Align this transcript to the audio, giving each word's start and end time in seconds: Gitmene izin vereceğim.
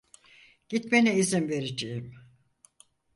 Gitmene 0.69 1.13
izin 1.15 1.49
vereceğim. 1.49 2.15